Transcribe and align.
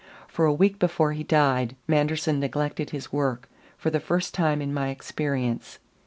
For 0.27 0.45
a 0.45 0.51
week 0.53 0.79
before 0.79 1.11
he 1.13 1.23
died 1.23 1.75
Manderson 1.87 2.39
neglected 2.39 2.89
his 2.89 3.13
work, 3.13 3.47
for 3.77 3.91
the 3.91 3.99
first 3.99 4.33
time 4.33 4.59
in 4.59 4.73
my 4.73 4.87
experience. 4.87 5.77